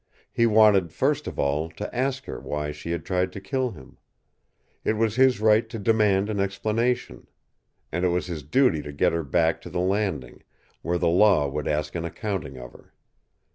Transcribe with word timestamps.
He 0.33 0.47
wanted, 0.47 0.91
first 0.91 1.27
of 1.27 1.37
all, 1.37 1.69
to 1.69 1.95
ask 1.95 2.25
her 2.25 2.39
why 2.39 2.71
she 2.71 2.89
had 2.89 3.05
tried 3.05 3.31
to 3.33 3.39
kill 3.39 3.69
him. 3.69 3.99
It 4.83 4.93
was 4.93 5.15
his 5.15 5.39
right 5.39 5.69
to 5.69 5.77
demand 5.77 6.27
an 6.27 6.39
explanation. 6.39 7.27
And 7.91 8.03
it 8.03 8.07
was 8.09 8.25
his 8.25 8.41
duty 8.41 8.81
to 8.81 8.91
get 8.93 9.13
her 9.13 9.23
back 9.23 9.61
to 9.61 9.69
the 9.69 9.79
Landing, 9.79 10.41
where 10.81 10.97
the 10.97 11.07
law 11.07 11.47
would 11.47 11.67
ask 11.67 11.93
an 11.93 12.03
accounting 12.03 12.57
of 12.57 12.71
her. 12.73 12.95